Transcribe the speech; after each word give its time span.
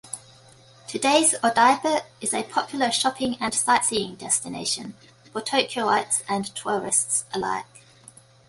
Today's 0.87 1.33
Odaiba 1.43 2.01
is 2.21 2.33
a 2.33 2.41
popular 2.41 2.89
shopping 2.89 3.37
and 3.39 3.53
sightseeing 3.53 4.15
destination 4.15 4.95
for 5.31 5.41
Tokyoites 5.41 6.23
and 6.27 6.45
tourists 6.55 7.25
alike. 7.35 7.83